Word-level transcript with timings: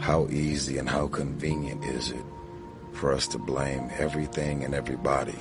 How 0.00 0.26
easy 0.30 0.78
and 0.78 0.88
how 0.88 1.08
convenient 1.08 1.84
is 1.84 2.10
it 2.10 2.24
for 2.92 3.12
us 3.12 3.28
to 3.28 3.38
blame 3.38 3.90
everything 3.98 4.64
and 4.64 4.74
everybody 4.74 5.38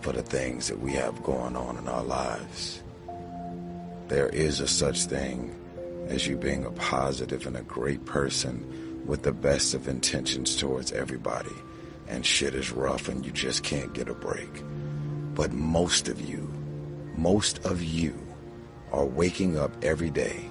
for 0.00 0.12
the 0.12 0.22
things 0.22 0.66
that 0.66 0.80
we 0.80 0.92
have 0.94 1.22
going 1.22 1.54
on 1.54 1.78
in 1.78 1.86
our 1.86 2.02
lives? 2.02 2.82
There 4.08 4.28
is 4.28 4.58
a 4.58 4.66
such 4.66 5.04
thing 5.04 5.54
as 6.08 6.26
you 6.26 6.36
being 6.36 6.64
a 6.64 6.72
positive 6.72 7.46
and 7.46 7.56
a 7.56 7.62
great 7.62 8.04
person 8.04 9.04
with 9.06 9.22
the 9.22 9.32
best 9.32 9.72
of 9.72 9.86
intentions 9.86 10.56
towards 10.56 10.90
everybody, 10.90 11.54
and 12.08 12.26
shit 12.26 12.56
is 12.56 12.72
rough 12.72 13.08
and 13.08 13.24
you 13.24 13.30
just 13.30 13.62
can't 13.62 13.94
get 13.94 14.08
a 14.08 14.14
break. 14.14 14.64
But 15.36 15.52
most 15.52 16.08
of 16.08 16.20
you, 16.20 16.52
most 17.16 17.64
of 17.64 17.84
you 17.84 18.18
are 18.90 19.06
waking 19.06 19.56
up 19.56 19.72
every 19.84 20.10
day 20.10 20.50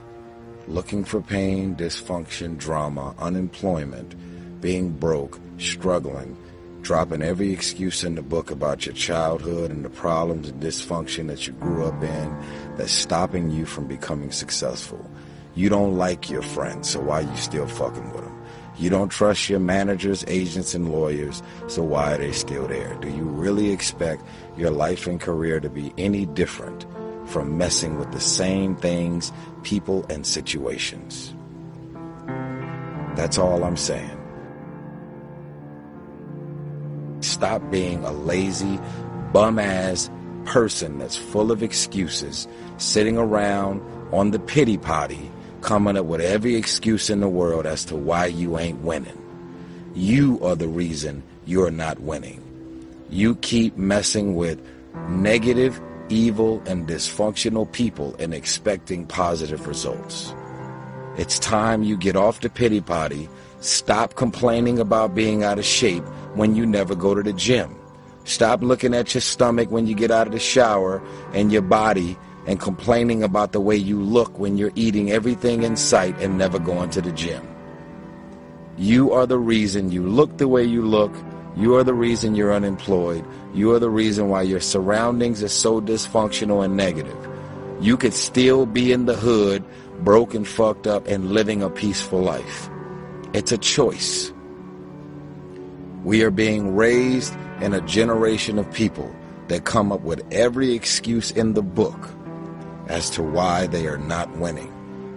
looking 0.67 1.03
for 1.03 1.21
pain, 1.21 1.75
dysfunction, 1.75 2.57
drama, 2.57 3.13
unemployment, 3.19 4.15
being 4.61 4.91
broke, 4.91 5.39
struggling, 5.57 6.37
dropping 6.81 7.21
every 7.21 7.51
excuse 7.51 8.03
in 8.03 8.15
the 8.15 8.21
book 8.21 8.51
about 8.51 8.85
your 8.85 8.95
childhood 8.95 9.71
and 9.71 9.83
the 9.83 9.89
problems 9.89 10.49
and 10.49 10.61
dysfunction 10.61 11.27
that 11.27 11.47
you 11.47 11.53
grew 11.53 11.85
up 11.85 12.03
in 12.03 12.35
that's 12.75 12.91
stopping 12.91 13.49
you 13.49 13.65
from 13.65 13.87
becoming 13.87 14.31
successful. 14.31 15.09
You 15.55 15.69
don't 15.69 15.97
like 15.97 16.29
your 16.29 16.41
friends, 16.41 16.89
so 16.89 16.99
why 16.99 17.23
are 17.23 17.29
you 17.29 17.37
still 17.37 17.67
fucking 17.67 18.11
with 18.11 18.23
them? 18.23 18.41
You 18.77 18.89
don't 18.89 19.09
trust 19.09 19.49
your 19.49 19.61
managers, 19.61 20.25
agents, 20.27 20.75
and 20.75 20.91
lawyers, 20.91 21.41
so 21.67 21.81
why 21.81 22.13
are 22.13 22.17
they 22.17 22.33
still 22.33 22.67
there? 22.67 22.93
Do 22.95 23.09
you 23.09 23.23
really 23.23 23.71
expect 23.71 24.23
your 24.57 24.69
life 24.69 25.07
and 25.07 25.19
career 25.19 25.61
to 25.61 25.69
be 25.69 25.93
any 25.97 26.25
different 26.25 26.85
from 27.25 27.57
messing 27.57 27.97
with 27.97 28.11
the 28.11 28.19
same 28.19 28.75
things, 28.75 29.31
people, 29.63 30.05
and 30.09 30.25
situations? 30.25 31.33
That's 33.15 33.37
all 33.37 33.63
I'm 33.63 33.77
saying. 33.77 34.17
Stop 37.21 37.69
being 37.71 38.03
a 38.03 38.11
lazy, 38.11 38.79
bum 39.33 39.59
ass 39.59 40.09
person 40.45 40.99
that's 40.99 41.15
full 41.15 41.51
of 41.51 41.63
excuses, 41.63 42.47
sitting 42.77 43.17
around 43.17 43.81
on 44.13 44.31
the 44.31 44.39
pity 44.39 44.77
potty 44.77 45.31
coming 45.61 45.97
up 45.97 46.05
with 46.05 46.21
every 46.21 46.55
excuse 46.55 47.09
in 47.09 47.21
the 47.21 47.27
world 47.27 47.65
as 47.65 47.83
to 47.85 47.95
why 47.95 48.27
you 48.27 48.59
ain't 48.59 48.79
winning. 48.81 49.19
You 49.95 50.39
are 50.43 50.55
the 50.55 50.67
reason 50.67 51.23
you're 51.45 51.71
not 51.71 51.99
winning. 51.99 52.41
You 53.09 53.35
keep 53.37 53.75
messing 53.75 54.35
with 54.35 54.61
negative, 55.09 55.81
evil, 56.09 56.61
and 56.65 56.87
dysfunctional 56.87 57.71
people 57.71 58.15
and 58.19 58.33
expecting 58.33 59.05
positive 59.05 59.67
results. 59.67 60.33
It's 61.17 61.39
time 61.39 61.83
you 61.83 61.97
get 61.97 62.15
off 62.15 62.41
the 62.41 62.49
pity 62.49 62.81
potty, 62.81 63.29
stop 63.61 64.15
complaining 64.15 64.79
about 64.79 65.15
being 65.15 65.43
out 65.43 65.59
of 65.59 65.65
shape 65.65 66.03
when 66.35 66.55
you 66.55 66.65
never 66.65 66.95
go 66.95 67.15
to 67.15 67.23
the 67.23 67.33
gym. 67.33 67.75
Stop 68.25 68.61
looking 68.61 68.93
at 68.93 69.13
your 69.13 69.21
stomach 69.21 69.69
when 69.71 69.87
you 69.87 69.95
get 69.95 70.11
out 70.11 70.27
of 70.27 70.33
the 70.33 70.39
shower 70.39 71.01
and 71.33 71.51
your 71.51 71.61
body 71.61 72.17
and 72.47 72.59
complaining 72.59 73.23
about 73.23 73.51
the 73.51 73.61
way 73.61 73.75
you 73.75 74.01
look 74.01 74.37
when 74.37 74.57
you're 74.57 74.71
eating 74.75 75.11
everything 75.11 75.63
in 75.63 75.75
sight 75.75 76.19
and 76.19 76.37
never 76.37 76.59
going 76.59 76.89
to 76.91 77.01
the 77.01 77.11
gym. 77.11 77.47
You 78.77 79.13
are 79.13 79.25
the 79.25 79.37
reason 79.37 79.91
you 79.91 80.07
look 80.07 80.37
the 80.37 80.47
way 80.47 80.63
you 80.63 80.81
look. 80.81 81.13
You 81.57 81.75
are 81.75 81.83
the 81.83 81.93
reason 81.93 82.35
you're 82.35 82.53
unemployed. 82.53 83.25
You 83.53 83.71
are 83.73 83.79
the 83.79 83.89
reason 83.89 84.27
why 84.27 84.41
your 84.41 84.59
surroundings 84.59 85.41
are 85.41 85.47
so 85.47 85.79
dysfunctional 85.79 86.65
and 86.65 86.75
negative. 86.75 87.17
You 87.79 87.95
could 87.95 88.13
still 88.13 88.65
be 88.65 88.91
in 88.91 89.05
the 89.05 89.15
hood, 89.15 89.63
broken, 90.03 90.43
fucked 90.43 90.85
up, 90.85 91.07
and 91.07 91.31
living 91.31 91.63
a 91.63 91.69
peaceful 91.69 92.19
life. 92.19 92.69
It's 93.33 93.53
a 93.53 93.57
choice. 93.57 94.33
We 96.03 96.23
are 96.23 96.31
being 96.31 96.75
raised 96.75 97.33
in 97.61 97.73
a 97.73 97.81
generation 97.81 98.59
of 98.59 98.71
people 98.73 99.13
that 99.47 99.63
come 99.63 99.91
up 99.91 100.01
with 100.01 100.25
every 100.31 100.73
excuse 100.73 101.31
in 101.31 101.53
the 101.53 101.63
book 101.63 102.09
as 102.87 103.09
to 103.11 103.23
why 103.23 103.67
they 103.67 103.87
are 103.87 103.97
not 103.97 104.29
winning. 104.37 104.71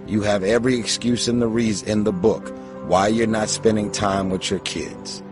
You 0.07 0.23
have 0.23 0.43
every 0.45 0.79
excuse 0.79 1.29
in 1.29 1.41
the 1.41 1.49
reason 1.49 1.89
in 1.89 2.05
the 2.05 2.12
book 2.12 2.55
why 2.87 3.09
you're 3.09 3.27
not 3.27 3.49
spending 3.49 3.91
time 3.91 4.31
with 4.31 4.51
your 4.51 4.61
kids. 4.61 5.23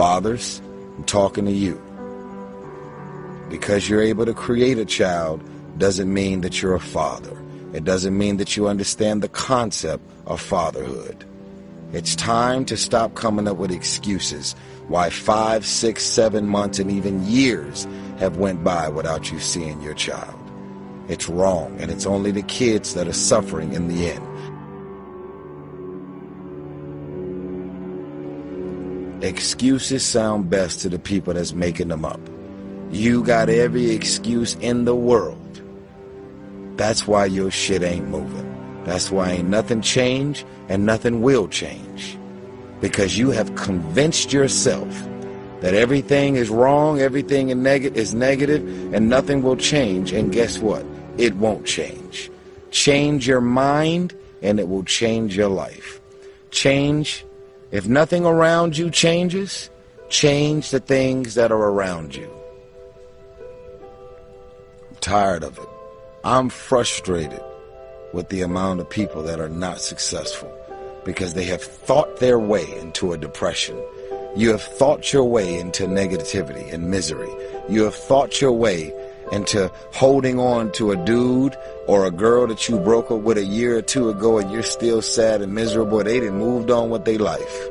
Fathers, 0.00 0.62
I'm 0.96 1.04
talking 1.04 1.44
to 1.44 1.52
you. 1.52 1.78
Because 3.50 3.86
you're 3.86 4.00
able 4.00 4.24
to 4.24 4.32
create 4.32 4.78
a 4.78 4.86
child 4.86 5.42
doesn't 5.76 6.10
mean 6.10 6.40
that 6.40 6.62
you're 6.62 6.74
a 6.74 6.80
father. 6.80 7.36
It 7.74 7.84
doesn't 7.84 8.16
mean 8.16 8.38
that 8.38 8.56
you 8.56 8.66
understand 8.66 9.20
the 9.20 9.28
concept 9.28 10.02
of 10.24 10.40
fatherhood. 10.40 11.22
It's 11.92 12.16
time 12.16 12.64
to 12.64 12.78
stop 12.78 13.14
coming 13.14 13.46
up 13.46 13.58
with 13.58 13.70
excuses 13.70 14.54
why 14.88 15.10
five, 15.10 15.66
six, 15.66 16.02
seven 16.02 16.46
months, 16.46 16.78
and 16.78 16.90
even 16.90 17.26
years 17.26 17.86
have 18.20 18.38
went 18.38 18.64
by 18.64 18.88
without 18.88 19.30
you 19.30 19.38
seeing 19.38 19.82
your 19.82 19.92
child. 19.92 20.40
It's 21.08 21.28
wrong, 21.28 21.78
and 21.78 21.90
it's 21.90 22.06
only 22.06 22.30
the 22.30 22.40
kids 22.44 22.94
that 22.94 23.06
are 23.06 23.12
suffering 23.12 23.74
in 23.74 23.88
the 23.88 24.08
end. 24.08 24.26
Excuses 29.22 30.04
sound 30.04 30.50
best 30.50 30.80
to 30.80 30.88
the 30.88 30.98
people 30.98 31.34
that's 31.34 31.52
making 31.52 31.88
them 31.88 32.04
up. 32.04 32.20
You 32.90 33.22
got 33.22 33.48
every 33.48 33.90
excuse 33.90 34.56
in 34.56 34.84
the 34.84 34.94
world. 34.94 35.36
That's 36.76 37.06
why 37.06 37.26
your 37.26 37.50
shit 37.50 37.82
ain't 37.82 38.08
moving. 38.08 38.46
That's 38.84 39.10
why 39.10 39.30
ain't 39.32 39.48
nothing 39.48 39.82
changed 39.82 40.44
and 40.68 40.86
nothing 40.86 41.20
will 41.22 41.48
change. 41.48 42.16
Because 42.80 43.18
you 43.18 43.30
have 43.30 43.54
convinced 43.54 44.32
yourself 44.32 45.06
that 45.60 45.74
everything 45.74 46.36
is 46.36 46.48
wrong, 46.48 47.00
everything 47.00 47.50
is 47.50 48.14
negative, 48.14 48.94
and 48.94 49.10
nothing 49.10 49.42
will 49.42 49.56
change. 49.56 50.12
And 50.12 50.32
guess 50.32 50.58
what? 50.58 50.84
it 51.20 51.36
won't 51.36 51.66
change. 51.66 52.30
Change 52.70 53.28
your 53.28 53.42
mind 53.42 54.16
and 54.42 54.58
it 54.58 54.68
will 54.68 54.84
change 54.84 55.36
your 55.36 55.48
life. 55.48 56.00
Change, 56.50 57.26
if 57.72 57.86
nothing 57.86 58.24
around 58.24 58.76
you 58.76 58.90
changes, 58.90 59.70
change 60.08 60.70
the 60.70 60.80
things 60.80 61.34
that 61.34 61.52
are 61.52 61.56
around 61.70 62.14
you. 62.14 62.30
I'm 64.88 64.96
tired 64.96 65.44
of 65.44 65.58
it. 65.58 65.68
I'm 66.24 66.48
frustrated 66.48 67.42
with 68.12 68.28
the 68.28 68.42
amount 68.42 68.80
of 68.80 68.90
people 68.90 69.22
that 69.22 69.40
are 69.40 69.48
not 69.48 69.80
successful 69.80 70.52
because 71.04 71.34
they 71.34 71.44
have 71.44 71.62
thought 71.62 72.18
their 72.18 72.38
way 72.38 72.66
into 72.78 73.12
a 73.12 73.18
depression. 73.18 73.80
You 74.36 74.50
have 74.50 74.62
thought 74.62 75.12
your 75.12 75.24
way 75.24 75.58
into 75.58 75.86
negativity 75.86 76.72
and 76.72 76.90
misery. 76.90 77.30
You 77.68 77.84
have 77.84 77.94
thought 77.94 78.40
your 78.40 78.52
way 78.52 78.92
into 79.32 79.70
holding 79.92 80.38
on 80.38 80.72
to 80.72 80.90
a 80.92 80.96
dude 81.04 81.56
or 81.86 82.06
a 82.06 82.10
girl 82.10 82.46
that 82.46 82.68
you 82.68 82.78
broke 82.78 83.10
up 83.10 83.20
with 83.20 83.38
a 83.38 83.44
year 83.44 83.76
or 83.76 83.82
two 83.82 84.08
ago 84.08 84.38
and 84.38 84.50
you're 84.50 84.62
still 84.62 85.02
sad 85.02 85.42
and 85.42 85.54
miserable. 85.54 86.02
They 86.02 86.20
didn't 86.20 86.38
moved 86.38 86.70
on 86.70 86.90
with 86.90 87.04
their 87.04 87.18
life. 87.18 87.68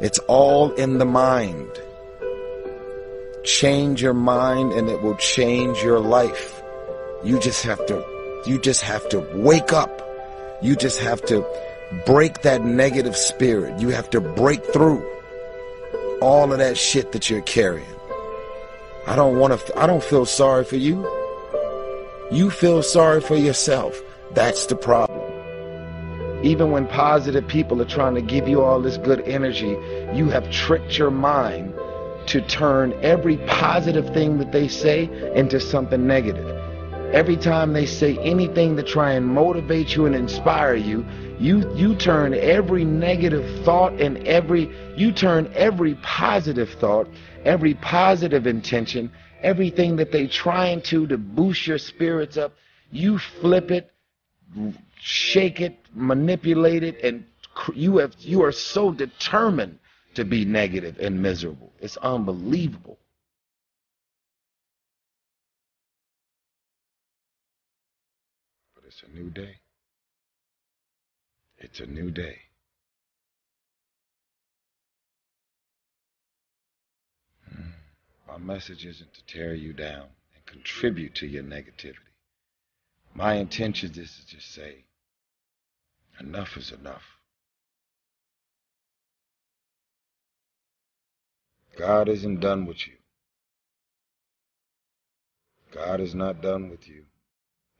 It's 0.00 0.18
all 0.20 0.72
in 0.72 0.98
the 0.98 1.04
mind. 1.04 1.70
Change 3.44 4.02
your 4.02 4.14
mind 4.14 4.72
and 4.72 4.88
it 4.88 5.02
will 5.02 5.16
change 5.16 5.82
your 5.82 6.00
life. 6.00 6.62
You 7.24 7.40
just 7.40 7.64
have 7.64 7.84
to, 7.86 8.04
you 8.46 8.60
just 8.60 8.82
have 8.82 9.08
to 9.08 9.20
wake 9.34 9.72
up. 9.72 10.04
You 10.62 10.76
just 10.76 11.00
have 11.00 11.24
to 11.26 11.44
break 12.06 12.42
that 12.42 12.64
negative 12.64 13.16
spirit. 13.16 13.80
You 13.80 13.88
have 13.90 14.10
to 14.10 14.20
break 14.20 14.64
through 14.72 15.04
all 16.20 16.52
of 16.52 16.58
that 16.58 16.76
shit 16.76 17.12
that 17.12 17.30
you're 17.30 17.42
carrying. 17.42 17.97
I 19.08 19.16
don't 19.16 19.38
want 19.38 19.58
to, 19.58 19.78
I 19.78 19.86
don't 19.86 20.04
feel 20.04 20.26
sorry 20.26 20.64
for 20.64 20.76
you. 20.76 21.00
You 22.30 22.50
feel 22.50 22.82
sorry 22.82 23.22
for 23.22 23.36
yourself. 23.36 23.98
That's 24.34 24.66
the 24.66 24.76
problem. 24.76 25.18
Even 26.44 26.72
when 26.72 26.86
positive 26.86 27.48
people 27.48 27.80
are 27.80 27.86
trying 27.86 28.14
to 28.16 28.20
give 28.20 28.46
you 28.48 28.62
all 28.62 28.82
this 28.82 28.98
good 28.98 29.22
energy, 29.22 29.78
you 30.14 30.28
have 30.28 30.50
tricked 30.50 30.98
your 30.98 31.10
mind 31.10 31.72
to 32.26 32.42
turn 32.42 32.92
every 33.00 33.38
positive 33.46 34.12
thing 34.12 34.36
that 34.40 34.52
they 34.52 34.68
say 34.68 35.08
into 35.34 35.58
something 35.58 36.06
negative. 36.06 36.46
Every 37.12 37.36
time 37.36 37.72
they 37.72 37.86
say 37.86 38.18
anything 38.18 38.76
to 38.76 38.82
try 38.82 39.12
and 39.12 39.26
motivate 39.26 39.94
you 39.96 40.06
and 40.06 40.14
inspire 40.14 40.74
you, 40.74 41.06
you 41.38 41.72
you 41.74 41.94
turn 41.94 42.34
every 42.34 42.84
negative 42.84 43.64
thought 43.64 43.94
and 44.00 44.18
every 44.26 44.70
you 44.96 45.12
turn 45.12 45.50
every 45.54 45.94
positive 45.96 46.70
thought 46.80 47.08
every 47.44 47.74
positive 47.74 48.46
intention, 48.46 49.10
everything 49.42 49.96
that 49.96 50.12
they 50.12 50.26
trying 50.26 50.82
to 50.82 51.06
to 51.06 51.16
boost 51.16 51.66
your 51.66 51.78
spirits 51.78 52.36
up, 52.36 52.54
you 52.90 53.18
flip 53.18 53.70
it, 53.70 53.90
shake 55.00 55.60
it, 55.60 55.78
manipulate 55.94 56.82
it, 56.82 57.02
and 57.02 57.24
you 57.74 57.98
have 57.98 58.14
you 58.18 58.42
are 58.42 58.52
so 58.52 58.92
determined 58.92 59.78
to 60.14 60.24
be 60.24 60.44
negative 60.44 60.98
and 61.00 61.20
miserable. 61.20 61.72
It's 61.80 61.96
unbelievable. 61.98 62.98
It's 69.00 69.08
a 69.08 69.16
new 69.16 69.30
day. 69.30 69.60
It's 71.58 71.80
a 71.80 71.86
new 71.86 72.10
day. 72.10 72.38
Mm. 77.48 77.72
My 78.26 78.38
message 78.38 78.84
isn't 78.84 79.14
to 79.14 79.26
tear 79.26 79.54
you 79.54 79.72
down 79.72 80.06
and 80.34 80.46
contribute 80.46 81.14
to 81.16 81.28
your 81.28 81.44
negativity. 81.44 81.94
My 83.14 83.34
intention 83.34 83.90
is 83.90 84.16
to 84.16 84.26
just 84.26 84.52
say, 84.52 84.84
enough 86.18 86.56
is 86.56 86.72
enough. 86.72 87.04
God 91.76 92.08
isn't 92.08 92.40
done 92.40 92.66
with 92.66 92.88
you. 92.88 92.94
God 95.72 96.00
is 96.00 96.16
not 96.16 96.42
done 96.42 96.68
with 96.68 96.88
you. 96.88 97.04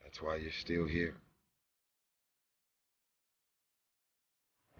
That's 0.09 0.23
why 0.23 0.37
you're 0.37 0.51
still 0.51 0.87
here. 0.87 1.13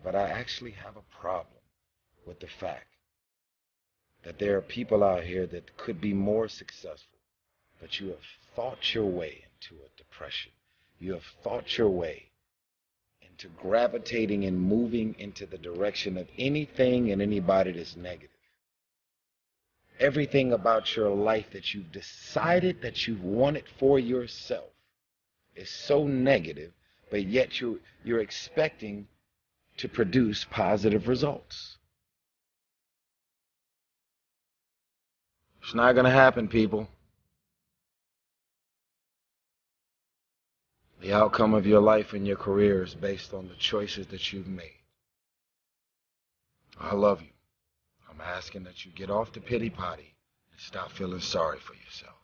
But 0.04 0.16
I 0.16 0.28
actually 0.28 0.72
have 0.72 0.98
a 0.98 1.22
problem 1.22 1.62
with 2.26 2.40
the 2.40 2.48
fact 2.48 2.88
that 4.24 4.40
there 4.40 4.58
are 4.58 4.62
people 4.62 5.04
out 5.04 5.24
here 5.24 5.46
that 5.46 5.78
could 5.78 6.02
be 6.02 6.14
more 6.14 6.48
successful, 6.48 7.20
but 7.80 8.00
you 8.00 8.08
have 8.08 8.26
thought 8.56 8.96
your 8.96 9.06
way 9.06 9.44
into 9.54 9.80
a 9.84 9.98
depression. 9.98 10.52
You 10.98 11.14
have 11.14 11.26
thought 11.44 11.78
your 11.78 11.90
way 11.90 12.32
into 13.22 13.50
gravitating 13.50 14.46
and 14.46 14.60
moving 14.60 15.16
into 15.20 15.46
the 15.46 15.60
direction 15.60 16.18
of 16.18 16.28
anything 16.40 17.12
and 17.12 17.22
anybody 17.22 17.74
that's 17.74 17.96
negative. 17.96 18.30
Everything 20.00 20.54
about 20.54 20.96
your 20.96 21.14
life 21.14 21.52
that 21.52 21.76
you've 21.76 21.92
decided 21.92 22.82
that 22.82 23.06
you 23.06 23.16
want 23.22 23.58
it 23.58 23.66
for 23.78 24.00
yourself 24.00 24.72
is 25.60 25.70
so 25.70 26.08
negative, 26.08 26.72
but 27.12 27.26
yet 27.26 27.60
you, 27.60 27.80
you're 28.04 28.22
expecting 28.22 29.08
to 29.78 29.90
produce 29.90 30.46
positive 30.50 31.08
results. 31.08 31.78
It's 35.62 35.76
not 35.76 35.94
going 35.94 36.06
to 36.06 36.12
happen, 36.12 36.48
people. 36.48 36.88
The 41.02 41.14
outcome 41.14 41.54
of 41.54 41.68
your 41.68 41.82
life 41.82 42.14
and 42.14 42.26
your 42.26 42.36
career 42.36 42.84
is 42.84 42.96
based 42.96 43.34
on 43.34 43.48
the 43.48 43.56
choices 43.56 44.08
that 44.08 44.34
you've 44.34 44.48
made. 44.48 44.80
I 46.80 46.96
love 46.96 47.22
you. 47.22 47.28
I'm 48.10 48.20
asking 48.22 48.64
that 48.64 48.86
you 48.86 48.92
get 48.92 49.10
off 49.10 49.32
the 49.32 49.40
pity 49.40 49.70
potty 49.70 50.16
and 50.52 50.60
stop 50.60 50.92
feeling 50.92 51.22
sorry 51.22 51.60
for 51.60 51.74
yourself. 51.74 52.16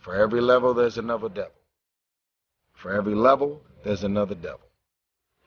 For 0.00 0.14
every 0.14 0.40
level, 0.40 0.74
there's 0.74 0.98
another 0.98 1.28
devil. 1.28 1.52
For 2.84 2.92
every 2.92 3.14
level, 3.14 3.62
there's 3.82 4.04
another 4.04 4.34
devil. 4.34 4.68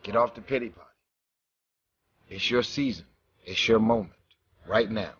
Get 0.02 0.16
off 0.16 0.34
the 0.34 0.42
pity 0.42 0.70
potty. 0.70 0.88
It's 2.32 2.50
your 2.50 2.64
season. 2.64 3.06
It's 3.46 3.68
your 3.68 3.78
moment. 3.78 4.16
Right 4.66 4.90
now. 4.90 5.14